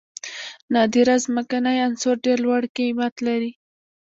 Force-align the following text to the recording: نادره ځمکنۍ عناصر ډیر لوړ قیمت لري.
نادره 0.73 1.15
ځمکنۍ 1.25 1.77
عناصر 1.85 2.15
ډیر 2.25 2.37
لوړ 2.45 2.61
قیمت 2.75 3.13
لري. 3.27 3.51